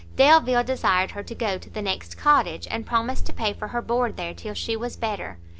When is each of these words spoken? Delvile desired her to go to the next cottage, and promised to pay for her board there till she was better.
Delvile 0.15 0.63
desired 0.63 1.11
her 1.11 1.21
to 1.21 1.35
go 1.35 1.59
to 1.59 1.69
the 1.69 1.79
next 1.83 2.17
cottage, 2.17 2.67
and 2.71 2.87
promised 2.87 3.27
to 3.27 3.33
pay 3.33 3.53
for 3.53 3.67
her 3.67 3.83
board 3.83 4.17
there 4.17 4.33
till 4.33 4.55
she 4.55 4.75
was 4.75 4.95
better. 4.97 5.37